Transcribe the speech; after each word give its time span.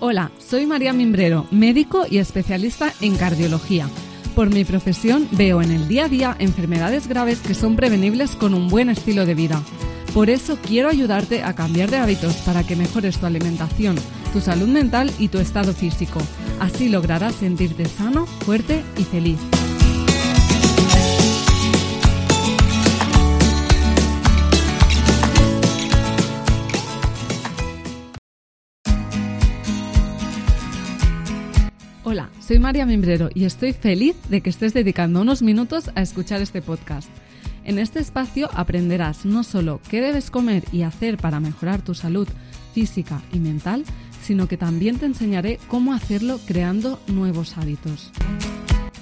Hola, 0.00 0.32
soy 0.38 0.66
María 0.66 0.92
Mimbrero, 0.92 1.46
médico 1.52 2.04
y 2.10 2.18
especialista 2.18 2.92
en 3.00 3.16
cardiología. 3.16 3.88
Por 4.34 4.50
mi 4.50 4.64
profesión 4.64 5.28
veo 5.30 5.62
en 5.62 5.70
el 5.70 5.86
día 5.86 6.06
a 6.06 6.08
día 6.08 6.36
enfermedades 6.40 7.06
graves 7.06 7.38
que 7.38 7.54
son 7.54 7.76
prevenibles 7.76 8.34
con 8.34 8.54
un 8.54 8.68
buen 8.68 8.88
estilo 8.88 9.26
de 9.26 9.36
vida. 9.36 9.62
Por 10.12 10.28
eso 10.28 10.58
quiero 10.60 10.88
ayudarte 10.88 11.44
a 11.44 11.54
cambiar 11.54 11.88
de 11.90 11.98
hábitos 11.98 12.34
para 12.38 12.64
que 12.66 12.74
mejores 12.74 13.18
tu 13.18 13.26
alimentación, 13.26 13.94
tu 14.32 14.40
salud 14.40 14.66
mental 14.66 15.12
y 15.20 15.28
tu 15.28 15.38
estado 15.38 15.72
físico. 15.72 16.20
Así 16.58 16.88
lograrás 16.88 17.36
sentirte 17.36 17.84
sano, 17.84 18.26
fuerte 18.26 18.82
y 18.96 19.04
feliz. 19.04 19.38
Hola, 32.12 32.28
soy 32.40 32.58
María 32.58 32.86
Mimbrero 32.86 33.30
y 33.32 33.44
estoy 33.44 33.72
feliz 33.72 34.16
de 34.28 34.40
que 34.40 34.50
estés 34.50 34.74
dedicando 34.74 35.20
unos 35.20 35.42
minutos 35.42 35.92
a 35.94 36.02
escuchar 36.02 36.42
este 36.42 36.60
podcast. 36.60 37.08
En 37.62 37.78
este 37.78 38.00
espacio 38.00 38.50
aprenderás 38.52 39.24
no 39.24 39.44
solo 39.44 39.80
qué 39.88 40.00
debes 40.00 40.28
comer 40.28 40.64
y 40.72 40.82
hacer 40.82 41.18
para 41.18 41.38
mejorar 41.38 41.82
tu 41.82 41.94
salud 41.94 42.26
física 42.74 43.22
y 43.32 43.38
mental, 43.38 43.84
sino 44.22 44.48
que 44.48 44.56
también 44.56 44.98
te 44.98 45.06
enseñaré 45.06 45.60
cómo 45.68 45.92
hacerlo 45.94 46.40
creando 46.48 46.98
nuevos 47.06 47.56
hábitos. 47.56 48.10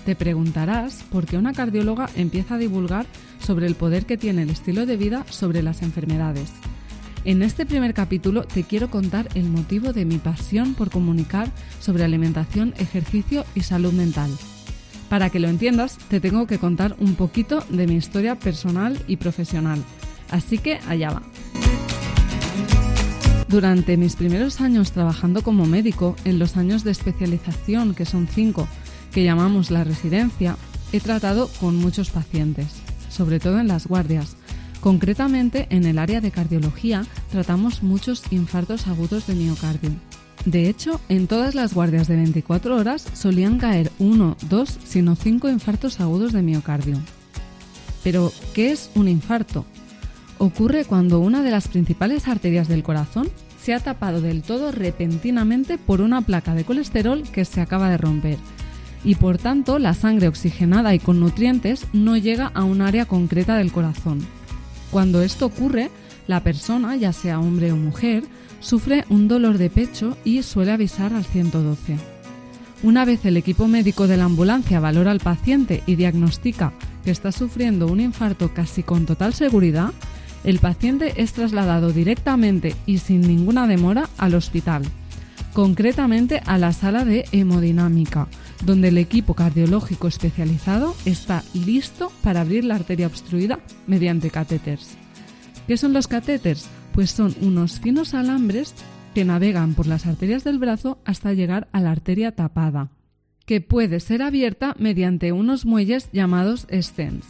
Te 0.05 0.15
preguntarás 0.15 1.03
por 1.11 1.25
qué 1.25 1.39
una 1.39 1.55
cardióloga 1.55 2.11
empieza 2.15 2.57
a 2.57 2.59
divulgar 2.59 3.07
sobre 3.39 3.67
el 3.67 3.75
poder 3.75 4.05
que 4.05 4.19
tiene 4.19 4.43
el 4.43 4.51
estilo 4.51 4.85
de 4.85 4.99
vida 4.99 5.25
sobre 5.31 5.63
las 5.63 5.81
enfermedades. 5.81 6.53
En 7.29 7.43
este 7.43 7.67
primer 7.67 7.93
capítulo 7.93 8.45
te 8.45 8.65
quiero 8.65 8.89
contar 8.89 9.29
el 9.35 9.51
motivo 9.51 9.93
de 9.93 10.07
mi 10.07 10.17
pasión 10.17 10.73
por 10.73 10.91
comunicar 10.91 11.51
sobre 11.79 12.03
alimentación, 12.03 12.73
ejercicio 12.79 13.45
y 13.55 13.61
salud 13.61 13.93
mental. 13.93 14.31
Para 15.11 15.29
que 15.29 15.39
lo 15.39 15.49
entiendas, 15.49 15.99
te 16.09 16.21
tengo 16.21 16.47
que 16.47 16.59
contar 16.59 16.97
un 16.99 17.17
poquito 17.17 17.63
de 17.69 17.87
mi 17.87 17.97
historia 17.97 18.37
personal 18.37 18.99
y 19.07 19.19
profesional. 19.19 19.85
Así 20.31 20.57
que 20.57 20.81
allá 20.89 21.11
va. 21.11 21.23
Durante 23.47 23.99
mis 23.99 24.17
primeros 24.17 24.63
años 24.63 24.93
trabajando 24.93 25.43
como 25.43 25.67
médico, 25.67 26.17
en 26.25 26.39
los 26.39 26.57
años 26.57 26.83
de 26.83 26.93
especialización, 26.93 27.95
que 27.95 28.07
son 28.07 28.27
cinco, 28.27 28.67
que 29.13 29.23
llamamos 29.23 29.71
la 29.71 29.85
residencia, 29.85 30.57
he 30.93 31.01
tratado 31.01 31.51
con 31.61 31.77
muchos 31.77 32.09
pacientes, 32.09 32.69
sobre 33.11 33.39
todo 33.39 33.61
en 33.61 33.69
las 33.69 33.87
guardias, 33.87 34.39
Concretamente, 34.81 35.67
en 35.71 35.85
el 35.85 35.99
área 35.99 36.21
de 36.21 36.31
cardiología 36.31 37.05
tratamos 37.31 37.83
muchos 37.83 38.23
infartos 38.31 38.87
agudos 38.87 39.27
de 39.27 39.35
miocardio. 39.35 39.91
De 40.45 40.69
hecho, 40.69 41.01
en 41.09 41.27
todas 41.27 41.55
las 41.55 41.75
guardias 41.75 42.07
de 42.07 42.17
24 42.17 42.77
horas 42.77 43.05
solían 43.13 43.59
caer 43.59 43.91
uno, 43.99 44.37
dos, 44.49 44.79
sino 44.85 45.17
cinco 45.17 45.49
infartos 45.49 46.01
agudos 46.01 46.33
de 46.33 46.43
miocardio. 46.43 46.97
Pero, 48.05 48.33
¿qué 48.55 48.71
es 48.71 48.91
un 48.95 49.09
infarto? 49.09 49.65
Ocurre 50.39 50.85
cuando 50.85 51.19
una 51.19 51.43
de 51.43 51.51
las 51.51 51.67
principales 51.67 52.29
arterias 52.29 52.69
del 52.69 52.85
corazón 52.85 53.29
se 53.61 53.75
ha 53.75 53.81
tapado 53.81 54.21
del 54.21 54.43
todo 54.43 54.71
repentinamente 54.71 55.77
por 55.77 56.01
una 56.01 56.21
placa 56.21 56.55
de 56.55 56.65
colesterol 56.65 57.25
que 57.25 57.45
se 57.45 57.61
acaba 57.61 57.91
de 57.91 57.99
romper 57.99 58.39
y 59.05 59.15
por 59.15 59.39
tanto 59.39 59.79
la 59.79 59.95
sangre 59.95 60.29
oxigenada 60.29 60.95
y 60.95 60.99
con 60.99 61.21
nutrientes 61.21 61.87
no 61.93 62.17
llega 62.17 62.51
a 62.55 62.65
un 62.65 62.81
área 62.81 63.07
concreta 63.07 63.57
del 63.57 63.73
corazón. 63.73 64.27
Cuando 64.91 65.23
esto 65.23 65.47
ocurre, 65.47 65.91
la 66.27 66.43
persona, 66.43 66.97
ya 66.97 67.13
sea 67.13 67.41
hombre 67.41 67.73
o 67.73 67.77
mujer, 67.77 68.25
sufre 68.61 69.05
un 69.09 69.29
dolor 69.29 69.59
de 69.59 69.71
pecho 69.71 70.17
y 70.25 70.43
suele 70.43 70.73
avisar 70.73 71.13
al 71.13 71.25
112. 71.25 71.97
Una 72.83 73.05
vez 73.05 73.25
el 73.25 73.37
equipo 73.37 73.67
médico 73.67 74.07
de 74.07 74.17
la 74.17 74.25
ambulancia 74.25 74.79
valora 74.79 75.11
al 75.11 75.21
paciente 75.21 75.83
y 75.87 75.97
diagnostica 75.97 76.73
que 77.05 77.11
está 77.11 77.33
sufriendo 77.33 77.87
un 77.87 78.01
infarto 78.01 78.55
casi 78.55 78.83
con 78.83 79.05
total 79.05 79.35
seguridad, 79.35 79.93
el 80.45 80.61
paciente 80.61 81.15
es 81.17 81.33
trasladado 81.33 81.93
directamente 81.93 82.77
y 82.87 82.99
sin 82.99 83.23
ninguna 83.23 83.67
demora 83.67 84.09
al 84.17 84.35
hospital, 84.35 84.83
concretamente 85.59 86.41
a 86.47 86.57
la 86.57 86.73
sala 86.73 87.05
de 87.05 87.25
hemodinámica, 87.33 88.29
donde 88.65 88.91
el 88.91 88.97
equipo 88.97 89.35
cardiológico 89.35 90.07
especializado 90.07 90.95
está 91.05 91.43
listo 91.53 92.13
para 92.23 92.43
abrir 92.43 92.63
la 92.63 92.77
arteria 92.77 93.09
obstruida 93.09 93.59
mediante 93.89 94.31
catéteres. 94.31 94.97
¿Qué 95.67 95.77
son 95.77 95.93
los 95.93 96.07
catéteres? 96.07 96.69
Pues 96.93 97.11
son 97.11 97.35
unos 97.41 97.81
finos 97.81 98.15
alambres 98.15 98.73
que 99.17 99.25
navegan 99.25 99.75
por 99.75 99.89
las 99.89 100.07
arterias 100.07 100.45
del 100.45 100.61
brazo 100.61 100.99
hasta 101.05 101.33
llegar 101.33 101.67
a 101.73 101.81
la 101.81 101.91
arteria 101.91 102.31
tapada, 102.31 102.91
que 103.45 103.61
puede 103.61 103.99
ser 103.99 104.23
abierta 104.23 104.77
mediante 104.79 105.33
unos 105.33 105.67
muelles 105.67 106.09
llamados 106.13 106.69
stents. 106.71 107.27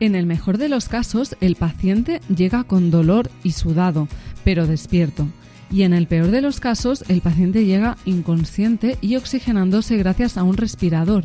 En 0.00 0.14
el 0.14 0.24
mejor 0.24 0.56
de 0.56 0.70
los 0.70 0.88
casos, 0.88 1.36
el 1.42 1.56
paciente 1.56 2.22
llega 2.34 2.64
con 2.64 2.90
dolor 2.90 3.30
y 3.44 3.52
sudado, 3.52 4.08
pero 4.44 4.66
despierto 4.66 5.28
y 5.70 5.82
en 5.82 5.92
el 5.92 6.06
peor 6.06 6.30
de 6.30 6.40
los 6.40 6.60
casos 6.60 7.04
el 7.08 7.20
paciente 7.20 7.64
llega 7.64 7.96
inconsciente 8.04 8.98
y 9.00 9.16
oxigenándose 9.16 9.96
gracias 9.96 10.36
a 10.36 10.42
un 10.42 10.56
respirador, 10.56 11.24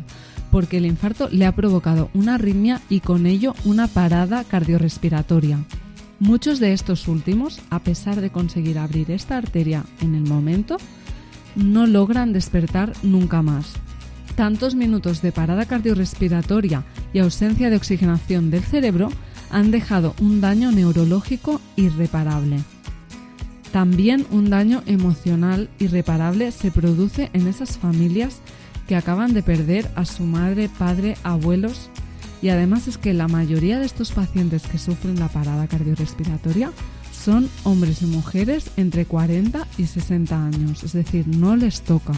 porque 0.50 0.78
el 0.78 0.86
infarto 0.86 1.28
le 1.30 1.46
ha 1.46 1.52
provocado 1.52 2.10
una 2.14 2.34
arritmia 2.34 2.80
y 2.88 3.00
con 3.00 3.26
ello 3.26 3.54
una 3.64 3.88
parada 3.88 4.44
cardiorrespiratoria. 4.44 5.58
Muchos 6.18 6.60
de 6.60 6.72
estos 6.72 7.08
últimos, 7.08 7.60
a 7.70 7.80
pesar 7.80 8.20
de 8.20 8.30
conseguir 8.30 8.78
abrir 8.78 9.10
esta 9.10 9.36
arteria 9.36 9.84
en 10.00 10.14
el 10.14 10.22
momento, 10.22 10.76
no 11.56 11.86
logran 11.86 12.32
despertar 12.32 12.92
nunca 13.02 13.42
más. 13.42 13.72
Tantos 14.36 14.74
minutos 14.74 15.20
de 15.20 15.32
parada 15.32 15.66
cardiorrespiratoria 15.66 16.84
y 17.12 17.18
ausencia 17.18 17.70
de 17.70 17.76
oxigenación 17.76 18.50
del 18.50 18.62
cerebro 18.62 19.10
han 19.50 19.70
dejado 19.70 20.14
un 20.20 20.40
daño 20.40 20.72
neurológico 20.72 21.60
irreparable. 21.76 22.60
También 23.72 24.26
un 24.30 24.50
daño 24.50 24.82
emocional 24.86 25.70
irreparable 25.78 26.52
se 26.52 26.70
produce 26.70 27.30
en 27.32 27.46
esas 27.46 27.78
familias 27.78 28.40
que 28.86 28.96
acaban 28.96 29.32
de 29.32 29.42
perder 29.42 29.90
a 29.96 30.04
su 30.04 30.24
madre, 30.24 30.68
padre, 30.68 31.16
abuelos 31.22 31.88
y 32.42 32.50
además 32.50 32.86
es 32.86 32.98
que 32.98 33.14
la 33.14 33.28
mayoría 33.28 33.78
de 33.78 33.86
estos 33.86 34.12
pacientes 34.12 34.64
que 34.64 34.76
sufren 34.76 35.18
la 35.18 35.28
parada 35.28 35.68
cardiorrespiratoria 35.68 36.72
son 37.12 37.48
hombres 37.62 38.02
y 38.02 38.06
mujeres 38.06 38.70
entre 38.76 39.06
40 39.06 39.66
y 39.78 39.86
60 39.86 40.46
años, 40.46 40.82
es 40.82 40.92
decir, 40.92 41.26
no 41.28 41.56
les 41.56 41.82
toca. 41.82 42.12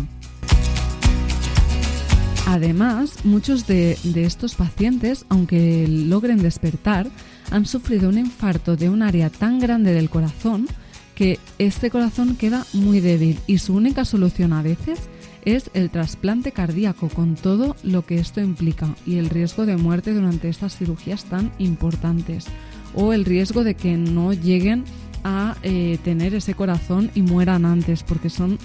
Además, 2.47 3.25
muchos 3.25 3.66
de, 3.66 3.98
de, 4.03 4.25
estos 4.25 4.54
pacientes, 4.54 5.25
aunque 5.28 5.87
logren 5.88 6.38
despertar, 6.38 7.09
han 7.50 7.66
sufrido 7.66 8.09
un 8.09 8.19
infarto 8.19 8.76
de 8.76 8.88
un 8.88 9.03
área 9.03 9.31
tan 9.31 9.60
grande 9.60 9.93
del 9.93 10.10
corazón 10.10 10.66
que 11.14 11.38
este 11.58 11.91
corazón 11.91 12.36
queda 12.36 12.66
muy 12.72 13.00
débil 13.00 13.38
y 13.47 13.58
su 13.58 13.75
única 13.75 14.04
solución 14.04 14.52
a 14.52 14.62
veces 14.62 15.00
es 15.44 15.70
el 15.75 15.91
trasplante 15.91 16.52
cardíaco 16.52 17.08
con 17.08 17.34
todo 17.34 17.76
lo 17.82 18.04
que 18.04 18.16
esto 18.16 18.41
implica 18.41 18.94
y 19.06 19.16
el 19.19 19.30
riesgo 19.30 19.66
de 19.66 19.76
muerte 19.76 20.12
durante 20.12 20.48
estas 20.48 20.76
cirugías 20.76 21.25
tan 21.25 21.52
importantes 21.58 22.47
o 22.94 23.12
el 23.12 23.25
riesgo 23.25 23.64
de 23.64 23.75
que 23.75 23.97
no 23.97 24.32
lleguen 24.32 24.84
a 25.22 25.56
eh, 25.62 25.98
tener 26.02 26.34
ese 26.34 26.54
corazón 26.54 27.10
y 27.14 27.22
mueran 27.22 27.64
antes 27.64 28.02
porque 28.02 28.31
son 28.31 28.58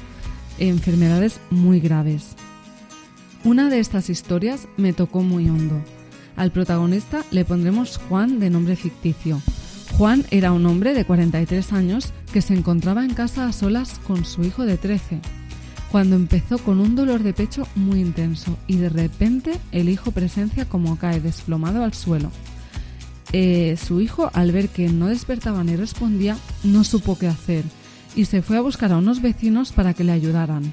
enfermedades 0.57 1.39
muy 1.49 1.79
graves. 1.79 2.35
Una 3.43 3.69
de 3.69 3.79
estas 3.79 4.09
historias 4.09 4.67
me 4.75 4.91
tocó 4.91 5.21
muy 5.21 5.49
hondo. 5.49 5.81
Al 6.35 6.51
protagonista 6.51 7.23
le 7.31 7.45
pondremos 7.45 7.97
Juan 7.97 8.39
de 8.39 8.49
nombre 8.49 8.75
ficticio 8.75 9.41
Juan 9.99 10.23
era 10.31 10.53
un 10.53 10.65
hombre 10.65 10.93
de 10.93 11.03
43 11.03 11.73
años 11.73 12.13
que 12.31 12.41
se 12.41 12.53
encontraba 12.53 13.03
en 13.03 13.13
casa 13.13 13.45
a 13.45 13.51
solas 13.51 13.99
con 14.07 14.23
su 14.23 14.43
hijo 14.43 14.65
de 14.65 14.77
13, 14.77 15.19
cuando 15.91 16.15
empezó 16.15 16.57
con 16.57 16.79
un 16.79 16.95
dolor 16.95 17.21
de 17.21 17.33
pecho 17.33 17.67
muy 17.75 17.99
intenso 17.99 18.57
y 18.65 18.77
de 18.77 18.87
repente 18.87 19.59
el 19.73 19.89
hijo 19.89 20.11
presencia 20.11 20.63
como 20.63 20.97
cae 20.97 21.19
desplomado 21.19 21.83
al 21.83 21.93
suelo. 21.93 22.31
Eh, 23.33 23.75
su 23.75 23.99
hijo, 23.99 24.31
al 24.33 24.53
ver 24.53 24.69
que 24.69 24.87
no 24.87 25.07
despertaba 25.07 25.65
ni 25.65 25.75
respondía, 25.75 26.37
no 26.63 26.85
supo 26.85 27.19
qué 27.19 27.27
hacer 27.27 27.65
y 28.15 28.23
se 28.23 28.41
fue 28.41 28.55
a 28.55 28.61
buscar 28.61 28.93
a 28.93 28.99
unos 28.99 29.21
vecinos 29.21 29.73
para 29.73 29.93
que 29.93 30.05
le 30.05 30.13
ayudaran. 30.13 30.71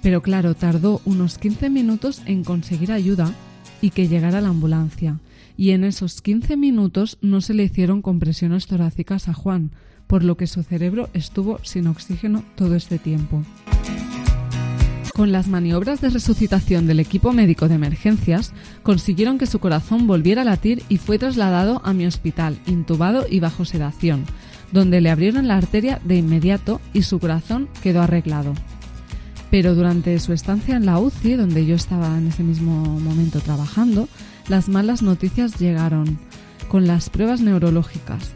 Pero 0.00 0.22
claro, 0.22 0.54
tardó 0.54 1.02
unos 1.04 1.36
15 1.36 1.68
minutos 1.68 2.22
en 2.24 2.42
conseguir 2.42 2.90
ayuda 2.90 3.34
y 3.82 3.90
que 3.90 4.08
llegara 4.08 4.40
la 4.40 4.48
ambulancia 4.48 5.18
y 5.62 5.70
en 5.70 5.84
esos 5.84 6.22
15 6.22 6.56
minutos 6.56 7.18
no 7.20 7.40
se 7.40 7.54
le 7.54 7.62
hicieron 7.62 8.02
compresiones 8.02 8.66
torácicas 8.66 9.28
a 9.28 9.32
Juan, 9.32 9.70
por 10.08 10.24
lo 10.24 10.36
que 10.36 10.48
su 10.48 10.64
cerebro 10.64 11.08
estuvo 11.14 11.60
sin 11.62 11.86
oxígeno 11.86 12.42
todo 12.56 12.74
este 12.74 12.98
tiempo. 12.98 13.44
Con 15.14 15.30
las 15.30 15.46
maniobras 15.46 16.00
de 16.00 16.10
resucitación 16.10 16.88
del 16.88 16.98
equipo 16.98 17.32
médico 17.32 17.68
de 17.68 17.76
emergencias, 17.76 18.52
consiguieron 18.82 19.38
que 19.38 19.46
su 19.46 19.60
corazón 19.60 20.08
volviera 20.08 20.42
a 20.42 20.46
latir 20.46 20.82
y 20.88 20.96
fue 20.96 21.16
trasladado 21.16 21.80
a 21.84 21.92
mi 21.92 22.06
hospital, 22.06 22.58
intubado 22.66 23.26
y 23.30 23.38
bajo 23.38 23.64
sedación, 23.64 24.24
donde 24.72 25.00
le 25.00 25.10
abrieron 25.10 25.46
la 25.46 25.58
arteria 25.58 26.00
de 26.04 26.16
inmediato 26.16 26.80
y 26.92 27.02
su 27.02 27.20
corazón 27.20 27.68
quedó 27.84 28.02
arreglado. 28.02 28.52
Pero 29.52 29.74
durante 29.74 30.18
su 30.18 30.32
estancia 30.32 30.76
en 30.76 30.86
la 30.86 30.98
UCI, 30.98 31.34
donde 31.34 31.66
yo 31.66 31.74
estaba 31.74 32.16
en 32.16 32.28
ese 32.28 32.42
mismo 32.42 32.98
momento 33.00 33.38
trabajando, 33.40 34.08
las 34.48 34.70
malas 34.70 35.02
noticias 35.02 35.58
llegaron, 35.60 36.18
con 36.68 36.86
las 36.86 37.10
pruebas 37.10 37.42
neurológicas. 37.42 38.32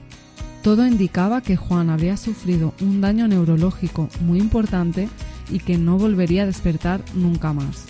Todo 0.62 0.86
indicaba 0.86 1.40
que 1.40 1.56
Juan 1.56 1.88
habría 1.88 2.18
sufrido 2.18 2.74
un 2.82 3.00
daño 3.00 3.28
neurológico 3.28 4.10
muy 4.20 4.38
importante 4.38 5.08
y 5.50 5.58
que 5.60 5.78
no 5.78 5.96
volvería 5.96 6.42
a 6.42 6.46
despertar 6.46 7.00
nunca 7.14 7.54
más. 7.54 7.86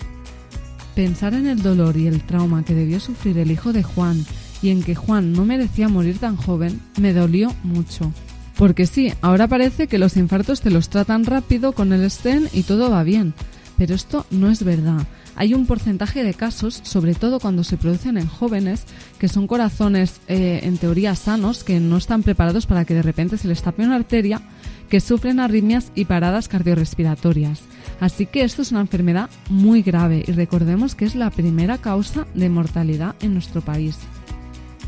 Pensar 0.95 1.33
en 1.33 1.47
el 1.47 1.61
dolor 1.61 1.97
y 1.97 2.07
el 2.07 2.21
trauma 2.21 2.63
que 2.63 2.75
debió 2.75 3.01
sufrir 3.01 3.39
el 3.39 3.51
hijo 3.51 3.73
de 3.73 3.83
Juan 3.83 4.25
y 4.61 4.69
en 4.69 4.81
que 4.81 4.95
Juan 4.95 5.33
no 5.33 5.43
merecía 5.43 5.89
morir 5.89 6.17
tan 6.17 6.37
joven 6.37 6.79
me 6.97 7.11
dolió 7.11 7.53
mucho. 7.63 8.09
Porque 8.57 8.87
sí, 8.87 9.13
ahora 9.21 9.47
parece 9.47 9.87
que 9.87 9.99
los 9.99 10.17
infartos 10.17 10.61
te 10.61 10.71
los 10.71 10.89
tratan 10.89 11.25
rápido 11.25 11.73
con 11.73 11.93
el 11.93 12.09
STEN 12.09 12.49
y 12.53 12.63
todo 12.63 12.89
va 12.89 13.03
bien, 13.03 13.33
pero 13.77 13.93
esto 13.93 14.25
no 14.31 14.49
es 14.49 14.63
verdad. 14.63 15.05
Hay 15.35 15.53
un 15.53 15.67
porcentaje 15.67 16.23
de 16.23 16.33
casos, 16.33 16.79
sobre 16.81 17.13
todo 17.13 17.39
cuando 17.39 17.63
se 17.63 17.77
producen 17.77 18.17
en 18.17 18.25
jóvenes, 18.25 18.85
que 19.19 19.27
son 19.27 19.45
corazones 19.45 20.19
eh, 20.27 20.61
en 20.63 20.79
teoría 20.79 21.13
sanos, 21.13 21.63
que 21.63 21.79
no 21.79 21.97
están 21.97 22.23
preparados 22.23 22.65
para 22.65 22.85
que 22.85 22.95
de 22.95 23.03
repente 23.03 23.37
se 23.37 23.47
les 23.47 23.61
tape 23.61 23.85
una 23.85 23.95
arteria 23.95 24.41
que 24.89 24.99
sufren 24.99 25.39
arritmias 25.39 25.91
y 25.93 26.05
paradas 26.05 26.47
cardiorrespiratorias. 26.47 27.61
Así 27.99 28.25
que 28.25 28.43
esto 28.43 28.63
es 28.63 28.71
una 28.71 28.81
enfermedad 28.81 29.29
muy 29.51 29.83
grave 29.83 30.23
y 30.25 30.31
recordemos 30.31 30.95
que 30.95 31.05
es 31.05 31.13
la 31.13 31.29
primera 31.29 31.77
causa 31.77 32.25
de 32.33 32.49
mortalidad 32.49 33.15
en 33.21 33.33
nuestro 33.33 33.61
país. 33.61 33.99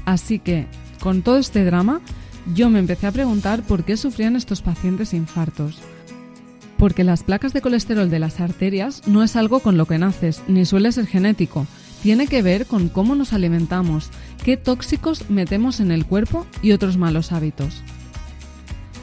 Así 0.06 0.40
que, 0.40 0.66
con 1.00 1.22
todo 1.22 1.38
este 1.38 1.64
drama, 1.64 2.02
yo 2.54 2.70
me 2.70 2.80
empecé 2.80 3.08
a 3.08 3.12
preguntar 3.12 3.64
por 3.64 3.84
qué 3.84 3.98
sufrían 3.98 4.36
estos 4.36 4.62
pacientes 4.62 5.14
infartos. 5.14 5.78
Porque 6.78 7.04
las 7.04 7.24
placas 7.24 7.54
de 7.54 7.62
colesterol 7.62 8.10
de 8.10 8.20
las 8.20 8.40
arterias 8.40 9.02
no 9.06 9.24
es 9.24 9.36
algo 9.36 9.60
con 9.60 9.78
lo 9.78 9.86
que 9.86 9.98
naces, 9.98 10.42
ni 10.48 10.66
suele 10.66 10.92
ser 10.92 11.08
genético. 11.08 11.68
Tiene 12.02 12.28
que 12.28 12.42
ver 12.42 12.66
con 12.66 12.88
cómo 12.88 13.16
nos 13.16 13.34
alimentamos, 13.34 14.10
qué 14.44 14.56
tóxicos 14.56 15.30
metemos 15.30 15.82
en 15.82 15.92
el 15.92 16.06
cuerpo 16.06 16.46
y 16.62 16.72
otros 16.72 16.98
malos 16.98 17.34
hábitos. 17.34 17.84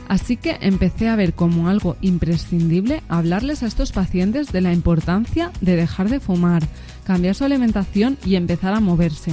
Así 0.09 0.37
que 0.37 0.57
empecé 0.61 1.09
a 1.09 1.17
ver 1.17 1.35
como 1.35 1.69
algo 1.69 1.97
imprescindible 2.01 3.03
hablarles 3.09 3.63
a 3.63 3.67
estos 3.67 3.93
pacientes 3.93 4.53
de 4.53 4.61
la 4.61 4.73
importancia 4.73 5.51
de 5.61 5.77
dejar 5.77 6.09
de 6.09 6.21
fumar, 6.21 6.63
cambiar 7.05 7.35
su 7.35 7.45
alimentación 7.45 8.17
y 8.25 8.37
empezar 8.37 8.73
a 8.73 8.81
moverse. 8.81 9.33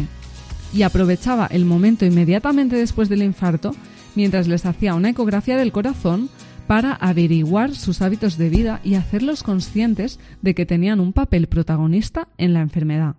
Y 0.74 0.81
aprovechaba 0.81 1.45
el 1.45 1.65
momento 1.65 2.06
inmediatamente 2.06 2.75
después 2.75 3.07
del 3.07 3.21
infarto, 3.21 3.75
mientras 4.15 4.48
les 4.48 4.65
hacía 4.65 4.95
una 4.95 5.10
ecografía 5.10 5.57
del 5.57 5.71
corazón, 5.71 6.30
para 6.68 6.94
averiguar 6.94 7.75
sus 7.75 8.01
hábitos 8.01 8.38
de 8.38 8.50
vida 8.50 8.80
y 8.83 8.95
hacerlos 8.95 9.44
conscientes 9.44 10.19
de 10.42 10.56
que 10.56 10.65
tenían 10.65 11.00
un 11.00 11.13
papel 11.13 11.48
protagonista 11.48 12.27
en 12.38 12.54
la 12.54 12.62
enfermedad. 12.62 13.15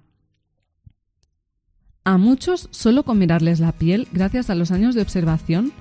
A 2.05 2.19
muchos, 2.19 2.69
solo 2.71 3.03
con 3.03 3.19
mirarles 3.19 3.61
la 3.61 3.73
piel, 3.73 4.09
gracias 4.13 4.51
a 4.51 4.55
los 4.55 4.71
años 4.71 4.95
de 4.95 5.03
observación, 5.03 5.73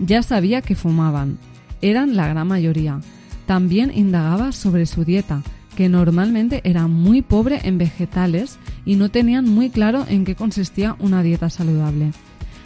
ya 0.00 0.22
sabía 0.22 0.60
que 0.60 0.74
fumaban. 0.74 1.38
Eran 1.80 2.16
la 2.16 2.26
gran 2.28 2.48
mayoría. 2.48 3.00
También 3.46 3.92
indagaba 3.96 4.52
sobre 4.52 4.86
su 4.86 5.04
dieta, 5.04 5.42
que 5.76 5.88
normalmente 5.88 6.60
era 6.64 6.88
muy 6.88 7.22
pobre 7.22 7.60
en 7.62 7.78
vegetales 7.78 8.58
y 8.84 8.96
no 8.96 9.08
tenían 9.08 9.48
muy 9.48 9.70
claro 9.70 10.04
en 10.08 10.24
qué 10.24 10.34
consistía 10.34 10.96
una 10.98 11.22
dieta 11.22 11.48
saludable. 11.48 12.10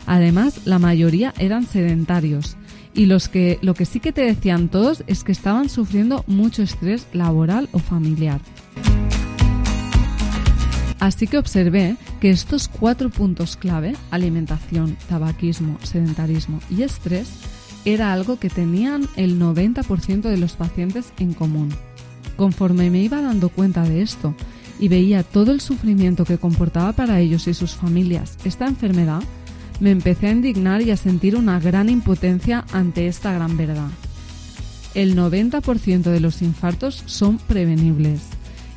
Además, 0.06 0.62
la 0.64 0.78
mayoría 0.78 1.32
eran 1.38 1.66
sedentarios 1.66 2.56
y 2.94 3.06
los 3.06 3.28
que 3.28 3.58
lo 3.62 3.74
que 3.74 3.86
sí 3.86 4.00
que 4.00 4.12
te 4.12 4.22
decían 4.22 4.68
todos 4.68 5.04
es 5.06 5.24
que 5.24 5.32
estaban 5.32 5.68
sufriendo 5.68 6.24
mucho 6.26 6.62
estrés 6.62 7.06
laboral 7.12 7.68
o 7.72 7.78
familiar. 7.78 8.40
Así 11.02 11.26
que 11.26 11.38
observé 11.38 11.96
que 12.20 12.30
estos 12.30 12.68
cuatro 12.68 13.10
puntos 13.10 13.56
clave, 13.56 13.96
alimentación, 14.12 14.96
tabaquismo, 15.08 15.76
sedentarismo 15.82 16.60
y 16.70 16.82
estrés, 16.82 17.28
era 17.84 18.12
algo 18.12 18.38
que 18.38 18.48
tenían 18.48 19.08
el 19.16 19.40
90% 19.40 20.22
de 20.22 20.36
los 20.36 20.52
pacientes 20.52 21.12
en 21.18 21.34
común. 21.34 21.70
Conforme 22.36 22.88
me 22.90 23.02
iba 23.02 23.20
dando 23.20 23.48
cuenta 23.48 23.82
de 23.82 24.02
esto 24.02 24.36
y 24.78 24.86
veía 24.86 25.24
todo 25.24 25.50
el 25.50 25.60
sufrimiento 25.60 26.24
que 26.24 26.38
comportaba 26.38 26.92
para 26.92 27.18
ellos 27.18 27.48
y 27.48 27.54
sus 27.54 27.74
familias 27.74 28.38
esta 28.44 28.66
enfermedad, 28.66 29.22
me 29.80 29.90
empecé 29.90 30.28
a 30.28 30.32
indignar 30.32 30.82
y 30.82 30.90
a 30.90 30.96
sentir 30.96 31.36
una 31.36 31.60
gran 31.60 31.88
impotencia 31.88 32.64
ante 32.72 33.06
esta 33.06 33.32
gran 33.32 33.56
verdad. 33.56 33.90
El 34.94 35.16
90% 35.16 36.02
de 36.02 36.20
los 36.20 36.42
infartos 36.42 37.02
son 37.06 37.38
prevenibles 37.38 38.20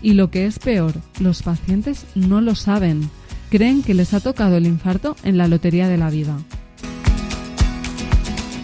y 0.01 0.13
lo 0.13 0.29
que 0.29 0.45
es 0.45 0.59
peor, 0.59 0.93
los 1.19 1.41
pacientes 1.41 2.05
no 2.15 2.39
lo 2.41 2.55
saben. 2.55 3.09
Creen 3.49 3.83
que 3.83 3.93
les 3.93 4.13
ha 4.13 4.19
tocado 4.19 4.57
el 4.57 4.65
infarto 4.65 5.15
en 5.23 5.37
la 5.37 5.47
lotería 5.47 5.87
de 5.87 5.97
la 5.97 6.09
vida. 6.09 6.37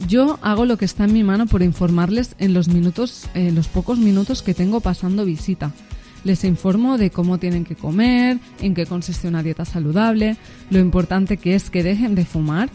Yo 0.07 0.39
hago 0.41 0.65
lo 0.65 0.77
que 0.77 0.85
está 0.85 1.05
en 1.05 1.13
mi 1.13 1.23
mano 1.23 1.47
por 1.47 1.61
informarles 1.61 2.35
en 2.37 2.53
los 2.53 2.67
minutos, 2.67 3.29
en 3.33 3.55
los 3.55 3.67
pocos 3.67 3.97
minutos 3.97 4.41
que 4.41 4.53
tengo 4.53 4.81
pasando 4.81 5.25
visita. 5.25 5.71
Les 6.23 6.43
informo 6.43 6.97
de 6.97 7.09
cómo 7.09 7.37
tienen 7.37 7.65
que 7.65 7.75
comer, 7.75 8.39
en 8.61 8.73
qué 8.73 8.85
consiste 8.85 9.27
una 9.27 9.43
dieta 9.43 9.65
saludable, 9.65 10.37
lo 10.69 10.79
importante 10.79 11.37
que 11.37 11.55
es 11.55 11.69
que 11.69 11.83
dejen 11.83 12.15
de 12.15 12.25
fumar 12.25 12.69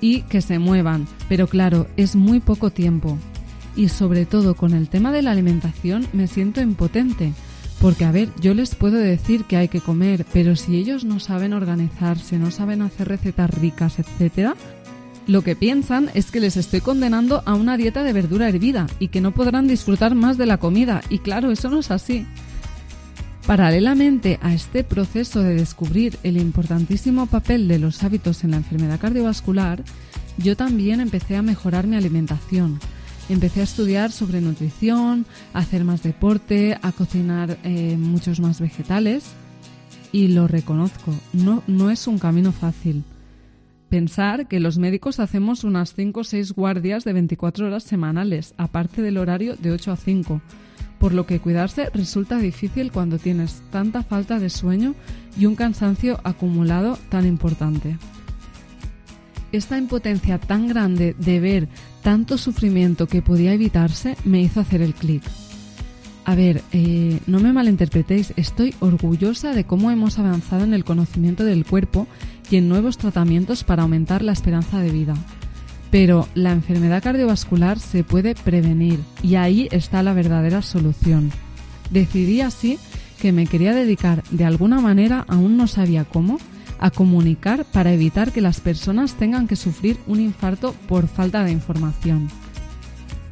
y 0.00 0.22
que 0.22 0.40
se 0.40 0.58
muevan. 0.58 1.06
Pero 1.28 1.46
claro, 1.46 1.86
es 1.96 2.16
muy 2.16 2.40
poco 2.40 2.70
tiempo. 2.70 3.18
Y 3.76 3.88
sobre 3.88 4.26
todo 4.26 4.54
con 4.54 4.72
el 4.72 4.88
tema 4.88 5.10
de 5.12 5.22
la 5.22 5.32
alimentación 5.32 6.06
me 6.12 6.28
siento 6.28 6.60
impotente 6.60 7.32
porque, 7.80 8.04
a 8.04 8.12
ver, 8.12 8.30
yo 8.40 8.54
les 8.54 8.74
puedo 8.74 8.96
decir 8.96 9.44
que 9.44 9.56
hay 9.56 9.68
que 9.68 9.80
comer, 9.80 10.24
pero 10.32 10.56
si 10.56 10.76
ellos 10.76 11.04
no 11.04 11.20
saben 11.20 11.52
organizarse, 11.52 12.38
no 12.38 12.50
saben 12.50 12.80
hacer 12.80 13.08
recetas 13.08 13.50
ricas, 13.50 13.98
etc., 13.98 14.54
lo 15.26 15.42
que 15.42 15.56
piensan 15.56 16.10
es 16.12 16.30
que 16.30 16.40
les 16.40 16.56
estoy 16.56 16.82
condenando 16.82 17.42
a 17.46 17.54
una 17.54 17.76
dieta 17.78 18.02
de 18.02 18.12
verdura 18.12 18.48
hervida 18.48 18.86
y 18.98 19.08
que 19.08 19.22
no 19.22 19.32
podrán 19.32 19.66
disfrutar 19.66 20.14
más 20.14 20.36
de 20.36 20.44
la 20.44 20.58
comida. 20.58 21.02
Y 21.08 21.18
claro, 21.18 21.50
eso 21.50 21.70
no 21.70 21.80
es 21.80 21.90
así. 21.90 22.26
Paralelamente 23.46 24.38
a 24.40 24.54
este 24.54 24.84
proceso 24.84 25.42
de 25.42 25.54
descubrir 25.54 26.18
el 26.22 26.38
importantísimo 26.38 27.26
papel 27.26 27.68
de 27.68 27.78
los 27.78 28.02
hábitos 28.02 28.42
en 28.42 28.52
la 28.52 28.56
enfermedad 28.56 28.98
cardiovascular, 28.98 29.84
yo 30.38 30.56
también 30.56 31.00
empecé 31.00 31.36
a 31.36 31.42
mejorar 31.42 31.86
mi 31.86 31.96
alimentación. 31.96 32.80
Empecé 33.28 33.60
a 33.60 33.64
estudiar 33.64 34.12
sobre 34.12 34.40
nutrición, 34.40 35.26
a 35.52 35.58
hacer 35.58 35.84
más 35.84 36.02
deporte, 36.02 36.78
a 36.80 36.92
cocinar 36.92 37.58
eh, 37.64 37.96
muchos 37.98 38.40
más 38.40 38.62
vegetales. 38.62 39.24
Y 40.10 40.28
lo 40.28 40.48
reconozco, 40.48 41.12
no, 41.34 41.62
no 41.66 41.90
es 41.90 42.06
un 42.06 42.18
camino 42.18 42.50
fácil. 42.50 43.04
Pensar 43.90 44.48
que 44.48 44.58
los 44.58 44.78
médicos 44.78 45.20
hacemos 45.20 45.64
unas 45.64 45.94
5 45.94 46.20
o 46.20 46.24
6 46.24 46.52
guardias 46.52 47.04
de 47.04 47.12
24 47.12 47.66
horas 47.66 47.82
semanales, 47.82 48.54
aparte 48.56 49.02
del 49.02 49.18
horario 49.18 49.54
de 49.56 49.70
8 49.70 49.92
a 49.92 49.96
5, 49.96 50.40
por 51.04 51.12
lo 51.12 51.26
que 51.26 51.38
cuidarse 51.38 51.90
resulta 51.92 52.38
difícil 52.38 52.90
cuando 52.90 53.18
tienes 53.18 53.62
tanta 53.70 54.02
falta 54.02 54.38
de 54.38 54.48
sueño 54.48 54.94
y 55.36 55.44
un 55.44 55.54
cansancio 55.54 56.18
acumulado 56.24 56.98
tan 57.10 57.26
importante 57.26 57.98
esta 59.52 59.76
impotencia 59.76 60.38
tan 60.38 60.66
grande 60.66 61.14
de 61.18 61.40
ver 61.40 61.68
tanto 62.02 62.38
sufrimiento 62.38 63.06
que 63.06 63.20
podía 63.20 63.52
evitarse 63.52 64.16
me 64.24 64.40
hizo 64.40 64.60
hacer 64.60 64.80
el 64.80 64.94
clic. 64.94 65.22
A 66.24 66.34
ver, 66.34 66.62
eh, 66.72 67.20
no 67.26 67.38
me 67.38 67.52
malinterpretéis, 67.52 68.32
estoy 68.36 68.74
orgullosa 68.80 69.52
de 69.52 69.64
cómo 69.64 69.90
hemos 69.90 70.18
avanzado 70.18 70.64
en 70.64 70.72
el 70.72 70.84
conocimiento 70.84 71.44
del 71.44 71.66
cuerpo 71.66 72.06
y 72.50 72.56
en 72.56 72.70
nuevos 72.70 72.96
tratamientos 72.96 73.62
para 73.62 73.82
aumentar 73.82 74.22
la 74.22 74.32
esperanza 74.32 74.80
de 74.80 74.90
vida. 74.90 75.14
Pero 75.94 76.26
la 76.34 76.50
enfermedad 76.50 77.04
cardiovascular 77.04 77.78
se 77.78 78.02
puede 78.02 78.34
prevenir 78.34 78.98
y 79.22 79.36
ahí 79.36 79.68
está 79.70 80.02
la 80.02 80.12
verdadera 80.12 80.60
solución. 80.60 81.30
Decidí 81.92 82.40
así 82.40 82.80
que 83.20 83.30
me 83.30 83.46
quería 83.46 83.72
dedicar 83.72 84.24
de 84.32 84.44
alguna 84.44 84.80
manera, 84.80 85.24
aún 85.28 85.56
no 85.56 85.68
sabía 85.68 86.04
cómo, 86.04 86.40
a 86.80 86.90
comunicar 86.90 87.64
para 87.66 87.92
evitar 87.92 88.32
que 88.32 88.40
las 88.40 88.58
personas 88.58 89.14
tengan 89.14 89.46
que 89.46 89.54
sufrir 89.54 89.96
un 90.08 90.18
infarto 90.18 90.74
por 90.88 91.06
falta 91.06 91.44
de 91.44 91.52
información. 91.52 92.28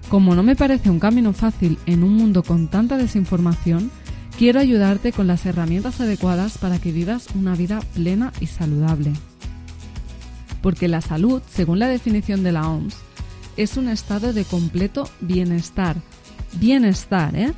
Como 0.09 0.37
no 0.37 0.45
me 0.45 0.54
parece 0.54 0.88
un 0.88 1.00
camino 1.00 1.33
fácil 1.33 1.78
en 1.87 2.04
un 2.04 2.14
mundo 2.14 2.45
con 2.45 2.69
tanta 2.69 2.97
desinformación, 2.97 3.90
quiero 4.38 4.61
ayudarte 4.61 5.11
con 5.11 5.26
las 5.26 5.47
herramientas 5.47 6.00
adecuadas 6.00 6.59
para 6.59 6.78
que 6.78 6.92
vivas 6.92 7.26
una 7.35 7.57
vida 7.57 7.81
plena 7.97 8.33
y 8.38 8.47
saludable. 8.47 9.14
Porque 10.62 10.88
la 10.88 11.00
salud, 11.00 11.42
según 11.52 11.78
la 11.78 11.88
definición 11.88 12.42
de 12.42 12.52
la 12.52 12.69
OMS, 12.69 12.95
es 13.57 13.76
un 13.76 13.88
estado 13.88 14.33
de 14.33 14.45
completo 14.45 15.09
bienestar. 15.21 15.97
Bienestar, 16.54 17.35
¿eh? 17.35 17.52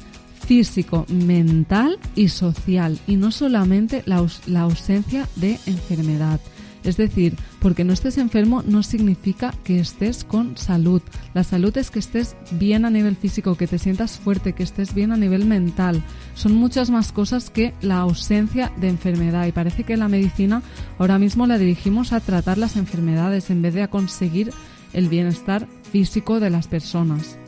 físico, 0.44 1.06
mental 1.08 1.98
y 2.14 2.28
social, 2.28 2.98
y 3.06 3.16
no 3.16 3.30
solamente 3.30 4.02
la, 4.06 4.24
la 4.46 4.62
ausencia 4.62 5.28
de 5.36 5.58
enfermedad. 5.66 6.40
Es 6.84 6.98
decir, 6.98 7.34
porque 7.60 7.82
no 7.82 7.94
estés 7.94 8.18
enfermo 8.18 8.62
no 8.62 8.82
significa 8.82 9.54
que 9.64 9.80
estés 9.80 10.22
con 10.22 10.56
salud. 10.56 11.00
La 11.32 11.42
salud 11.42 11.76
es 11.78 11.90
que 11.90 11.98
estés 11.98 12.36
bien 12.52 12.84
a 12.84 12.90
nivel 12.90 13.16
físico, 13.16 13.56
que 13.56 13.66
te 13.66 13.78
sientas 13.78 14.18
fuerte, 14.18 14.52
que 14.52 14.62
estés 14.62 14.94
bien 14.94 15.10
a 15.10 15.16
nivel 15.16 15.46
mental. 15.46 16.02
Son 16.34 16.54
muchas 16.54 16.90
más 16.90 17.10
cosas 17.10 17.48
que 17.48 17.72
la 17.80 17.98
ausencia 17.98 18.70
de 18.76 18.88
enfermedad 18.88 19.46
y 19.46 19.52
parece 19.52 19.84
que 19.84 19.96
la 19.96 20.08
medicina 20.08 20.62
ahora 20.98 21.18
mismo 21.18 21.46
la 21.46 21.58
dirigimos 21.58 22.12
a 22.12 22.20
tratar 22.20 22.58
las 22.58 22.76
enfermedades 22.76 23.48
en 23.48 23.62
vez 23.62 23.72
de 23.72 23.82
a 23.82 23.88
conseguir 23.88 24.52
el 24.92 25.08
bienestar 25.08 25.66
físico 25.90 26.38
de 26.38 26.50
las 26.50 26.68
personas. 26.68 27.38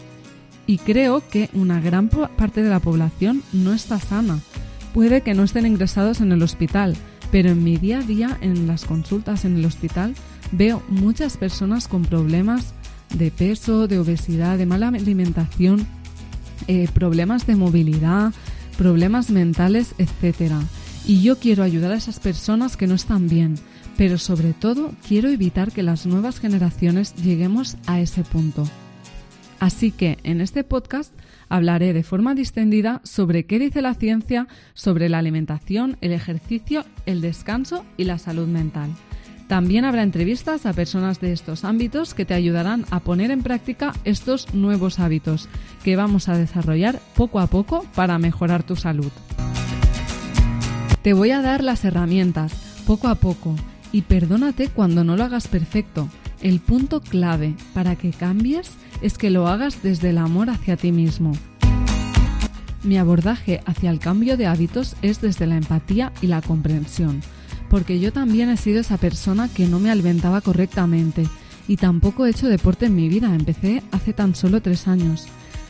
Y 0.66 0.78
creo 0.78 1.22
que 1.28 1.50
una 1.52 1.80
gran 1.80 2.08
parte 2.08 2.62
de 2.62 2.70
la 2.70 2.80
población 2.80 3.42
no 3.52 3.72
está 3.72 4.00
sana. 4.00 4.40
Puede 4.94 5.20
que 5.20 5.34
no 5.34 5.44
estén 5.44 5.66
ingresados 5.66 6.20
en 6.20 6.32
el 6.32 6.42
hospital, 6.42 6.96
pero 7.36 7.50
en 7.50 7.62
mi 7.62 7.76
día 7.76 7.98
a 7.98 8.02
día, 8.02 8.38
en 8.40 8.66
las 8.66 8.86
consultas 8.86 9.44
en 9.44 9.58
el 9.58 9.66
hospital, 9.66 10.14
veo 10.52 10.82
muchas 10.88 11.36
personas 11.36 11.86
con 11.86 12.00
problemas 12.00 12.72
de 13.12 13.30
peso, 13.30 13.86
de 13.86 13.98
obesidad, 13.98 14.56
de 14.56 14.64
mala 14.64 14.88
alimentación, 14.88 15.86
eh, 16.66 16.88
problemas 16.94 17.46
de 17.46 17.56
movilidad, 17.56 18.32
problemas 18.78 19.28
mentales, 19.28 19.94
etc. 19.98 20.54
Y 21.06 21.20
yo 21.20 21.38
quiero 21.38 21.62
ayudar 21.62 21.92
a 21.92 21.96
esas 21.96 22.20
personas 22.20 22.78
que 22.78 22.86
no 22.86 22.94
están 22.94 23.28
bien, 23.28 23.56
pero 23.98 24.16
sobre 24.16 24.54
todo 24.54 24.92
quiero 25.06 25.28
evitar 25.28 25.72
que 25.72 25.82
las 25.82 26.06
nuevas 26.06 26.40
generaciones 26.40 27.14
lleguemos 27.16 27.76
a 27.86 28.00
ese 28.00 28.22
punto. 28.22 28.66
Así 29.58 29.90
que 29.90 30.18
en 30.22 30.40
este 30.40 30.64
podcast 30.64 31.12
hablaré 31.48 31.92
de 31.92 32.02
forma 32.02 32.34
distendida 32.34 33.00
sobre 33.04 33.46
qué 33.46 33.58
dice 33.58 33.82
la 33.82 33.94
ciencia 33.94 34.48
sobre 34.74 35.08
la 35.08 35.18
alimentación, 35.18 35.96
el 36.00 36.12
ejercicio, 36.12 36.84
el 37.06 37.20
descanso 37.20 37.84
y 37.96 38.04
la 38.04 38.18
salud 38.18 38.48
mental. 38.48 38.90
También 39.48 39.84
habrá 39.84 40.02
entrevistas 40.02 40.66
a 40.66 40.72
personas 40.72 41.20
de 41.20 41.32
estos 41.32 41.64
ámbitos 41.64 42.14
que 42.14 42.24
te 42.24 42.34
ayudarán 42.34 42.84
a 42.90 43.00
poner 43.00 43.30
en 43.30 43.42
práctica 43.42 43.92
estos 44.04 44.52
nuevos 44.54 44.98
hábitos 44.98 45.48
que 45.84 45.94
vamos 45.94 46.28
a 46.28 46.36
desarrollar 46.36 47.00
poco 47.14 47.38
a 47.38 47.46
poco 47.46 47.86
para 47.94 48.18
mejorar 48.18 48.64
tu 48.64 48.74
salud. 48.74 49.12
Te 51.02 51.12
voy 51.12 51.30
a 51.30 51.42
dar 51.42 51.62
las 51.62 51.84
herramientas 51.84 52.52
poco 52.86 53.06
a 53.06 53.14
poco 53.14 53.54
y 53.92 54.02
perdónate 54.02 54.68
cuando 54.68 55.04
no 55.04 55.16
lo 55.16 55.22
hagas 55.22 55.46
perfecto. 55.46 56.08
El 56.42 56.58
punto 56.58 57.00
clave 57.00 57.54
para 57.72 57.94
que 57.94 58.10
cambies 58.10 58.72
es 59.00 59.18
que 59.18 59.30
lo 59.30 59.46
hagas 59.48 59.82
desde 59.82 60.10
el 60.10 60.18
amor 60.18 60.50
hacia 60.50 60.76
ti 60.76 60.92
mismo. 60.92 61.32
Mi 62.82 62.98
abordaje 62.98 63.60
hacia 63.66 63.90
el 63.90 63.98
cambio 63.98 64.36
de 64.36 64.46
hábitos 64.46 64.96
es 65.02 65.20
desde 65.20 65.46
la 65.46 65.56
empatía 65.56 66.12
y 66.22 66.28
la 66.28 66.40
comprensión, 66.40 67.20
porque 67.68 67.98
yo 67.98 68.12
también 68.12 68.48
he 68.48 68.56
sido 68.56 68.80
esa 68.80 68.96
persona 68.96 69.48
que 69.48 69.66
no 69.66 69.80
me 69.80 69.90
alimentaba 69.90 70.40
correctamente 70.40 71.26
y 71.68 71.76
tampoco 71.76 72.26
he 72.26 72.30
hecho 72.30 72.48
deporte 72.48 72.86
en 72.86 72.94
mi 72.94 73.08
vida, 73.08 73.34
empecé 73.34 73.82
hace 73.90 74.12
tan 74.12 74.34
solo 74.34 74.62
tres 74.62 74.86
años. 74.86 75.26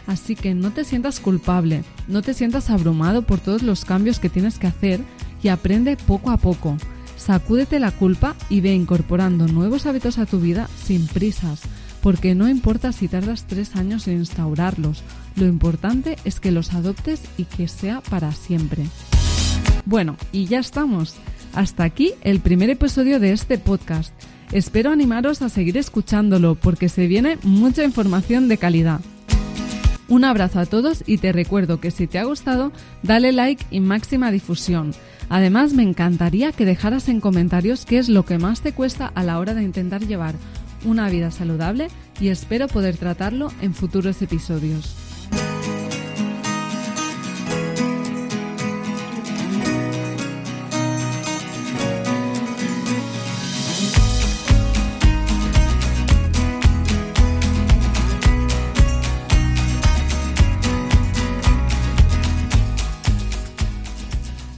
Así 0.06 0.36
que 0.36 0.54
no 0.54 0.70
te 0.70 0.84
sientas 0.84 1.18
culpable, 1.18 1.82
no 2.06 2.22
te 2.22 2.34
sientas 2.34 2.70
abrumado 2.70 3.22
por 3.22 3.40
todos 3.40 3.62
los 3.62 3.84
cambios 3.84 4.20
que 4.20 4.28
tienes 4.28 4.58
que 4.58 4.68
hacer 4.68 5.00
y 5.42 5.48
aprende 5.48 5.96
poco 5.96 6.30
a 6.30 6.36
poco. 6.36 6.76
Sacúdete 7.16 7.80
la 7.80 7.90
culpa 7.90 8.36
y 8.48 8.60
ve 8.60 8.74
incorporando 8.74 9.48
nuevos 9.48 9.86
hábitos 9.86 10.18
a 10.18 10.26
tu 10.26 10.38
vida 10.38 10.68
sin 10.76 11.06
prisas, 11.06 11.62
porque 12.06 12.36
no 12.36 12.48
importa 12.48 12.92
si 12.92 13.08
tardas 13.08 13.48
tres 13.48 13.74
años 13.74 14.06
en 14.06 14.18
instaurarlos, 14.18 15.02
lo 15.34 15.44
importante 15.44 16.16
es 16.24 16.38
que 16.38 16.52
los 16.52 16.72
adoptes 16.72 17.20
y 17.36 17.46
que 17.46 17.66
sea 17.66 18.00
para 18.00 18.30
siempre. 18.30 18.84
Bueno, 19.86 20.16
y 20.30 20.44
ya 20.44 20.60
estamos. 20.60 21.16
Hasta 21.52 21.82
aquí 21.82 22.12
el 22.22 22.38
primer 22.38 22.70
episodio 22.70 23.18
de 23.18 23.32
este 23.32 23.58
podcast. 23.58 24.14
Espero 24.52 24.92
animaros 24.92 25.42
a 25.42 25.48
seguir 25.48 25.76
escuchándolo 25.78 26.54
porque 26.54 26.88
se 26.88 27.08
viene 27.08 27.38
mucha 27.42 27.82
información 27.82 28.46
de 28.46 28.58
calidad. 28.58 29.00
Un 30.06 30.24
abrazo 30.24 30.60
a 30.60 30.66
todos 30.66 31.02
y 31.08 31.18
te 31.18 31.32
recuerdo 31.32 31.80
que 31.80 31.90
si 31.90 32.06
te 32.06 32.20
ha 32.20 32.24
gustado, 32.24 32.70
dale 33.02 33.32
like 33.32 33.66
y 33.72 33.80
máxima 33.80 34.30
difusión. 34.30 34.92
Además, 35.28 35.72
me 35.72 35.82
encantaría 35.82 36.52
que 36.52 36.66
dejaras 36.66 37.08
en 37.08 37.18
comentarios 37.18 37.84
qué 37.84 37.98
es 37.98 38.08
lo 38.08 38.24
que 38.24 38.38
más 38.38 38.60
te 38.60 38.70
cuesta 38.70 39.10
a 39.12 39.24
la 39.24 39.40
hora 39.40 39.54
de 39.54 39.64
intentar 39.64 40.06
llevar 40.06 40.36
una 40.84 41.08
vida 41.08 41.30
saludable 41.30 41.88
y 42.20 42.28
espero 42.28 42.68
poder 42.68 42.96
tratarlo 42.96 43.52
en 43.60 43.74
futuros 43.74 44.20
episodios. 44.22 45.05